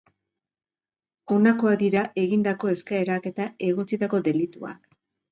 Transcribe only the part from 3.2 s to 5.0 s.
eta egotzitako delituak.